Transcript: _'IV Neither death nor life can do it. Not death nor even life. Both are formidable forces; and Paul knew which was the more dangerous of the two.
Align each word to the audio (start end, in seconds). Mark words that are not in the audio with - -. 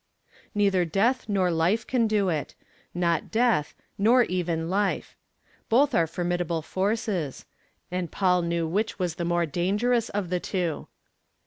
_'IV 0.47 0.55
Neither 0.55 0.83
death 0.83 1.25
nor 1.29 1.51
life 1.51 1.85
can 1.85 2.07
do 2.07 2.29
it. 2.29 2.55
Not 2.91 3.29
death 3.29 3.75
nor 3.99 4.23
even 4.23 4.67
life. 4.67 5.15
Both 5.69 5.93
are 5.93 6.07
formidable 6.07 6.63
forces; 6.63 7.45
and 7.91 8.11
Paul 8.11 8.41
knew 8.41 8.67
which 8.67 8.97
was 8.97 9.13
the 9.17 9.25
more 9.25 9.45
dangerous 9.45 10.09
of 10.09 10.31
the 10.31 10.39
two. 10.39 10.87